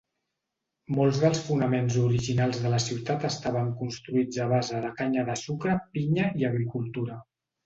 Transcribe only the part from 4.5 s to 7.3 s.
base de canya de sucre, pinya i agricultura.